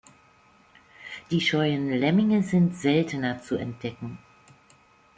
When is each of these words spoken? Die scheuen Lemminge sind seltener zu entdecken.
Die 1.29 1.39
scheuen 1.41 1.91
Lemminge 1.91 2.41
sind 2.41 2.75
seltener 2.75 3.39
zu 3.39 3.55
entdecken. 3.55 4.17